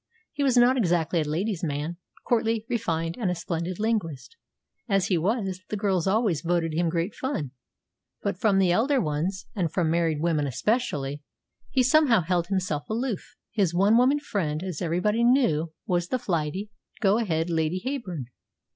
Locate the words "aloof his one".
12.89-13.95